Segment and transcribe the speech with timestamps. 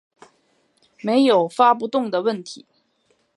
[1.03, 2.65] 没有发不动的问题